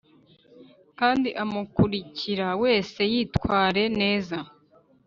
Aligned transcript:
kandi 0.99 1.29
umukurikira 1.43 2.47
wese 2.63 2.99
yitware 3.11 3.83
neza 3.99 4.37